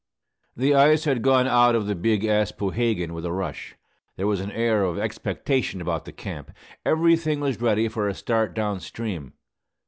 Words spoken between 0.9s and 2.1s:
had gone out of the